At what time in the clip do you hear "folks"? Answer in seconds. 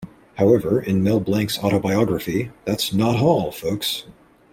3.51-4.05